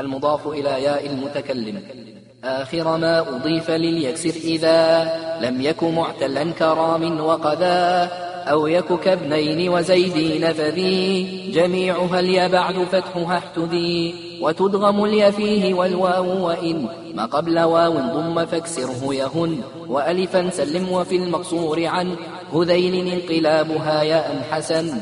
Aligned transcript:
المضاف 0.00 0.46
إلى 0.46 0.82
ياء 0.82 1.06
المتكلم. 1.06 1.82
آخر 2.44 2.96
ما 2.96 3.20
أضيف 3.20 3.70
لليكسر 3.70 4.30
إذا 4.44 5.10
لم 5.40 5.60
يك 5.60 5.82
معتلا 5.82 6.52
كرام 6.52 7.20
وقذا 7.20 8.10
أو 8.50 8.66
يك 8.66 9.00
كابنين 9.00 9.68
وزيدين 9.68 10.52
فذي 10.52 11.50
جميعها 11.50 12.20
اليا 12.20 12.48
بعد 12.48 12.74
فتحها 12.74 13.38
احتذي 13.38 14.14
وتدغم 14.40 15.04
اليا 15.04 15.30
فيه 15.30 15.74
والواو 15.74 16.46
وإن 16.46 16.88
ما 17.14 17.24
قبل 17.26 17.58
واو 17.60 17.92
ضم 17.92 18.46
فاكسره 18.46 19.14
يهن 19.14 19.60
وألفا 19.88 20.50
سلم 20.50 20.92
وفي 20.92 21.16
المقصور 21.16 21.86
عن 21.86 22.16
هذين 22.54 23.08
انقلابها 23.12 24.02
ياء 24.02 24.46
حسن. 24.50 25.00